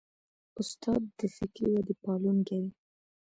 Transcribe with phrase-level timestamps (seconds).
[0.61, 2.71] استاد د فکري ودې پالونکی دی.